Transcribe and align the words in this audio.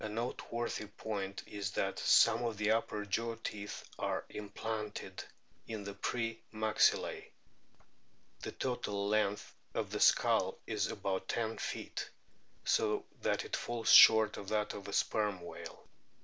593. 0.01 0.31
FOSSIL 0.33 0.33
TOOTHED 0.33 0.41
WHALES 0.41 0.75
209 0.97 0.97
point 0.97 1.43
is 1.45 1.71
that 1.73 1.99
some 1.99 2.43
of 2.43 2.57
the 2.57 2.71
upper 2.71 3.05
jaw 3.05 3.35
teeth 3.43 3.83
are 3.99 4.25
im 4.29 4.49
planted 4.49 5.23
in 5.67 5.83
the 5.83 5.93
pre 5.93 6.41
maxillse. 6.51 7.25
The 8.39 8.51
total 8.53 9.07
length 9.09 9.53
of 9.75 9.91
the 9.91 9.99
skull 9.99 10.57
is 10.65 10.87
about 10.89 11.27
10 11.27 11.59
feet, 11.59 12.09
so 12.65 13.05
that 13.21 13.45
it 13.45 13.55
falls 13.55 13.91
short 13.91 14.37
of 14.37 14.49
that 14.49 14.73
of 14.73 14.85
the 14.85 14.93
Sperm 14.93 15.39
whale. 15.39 15.87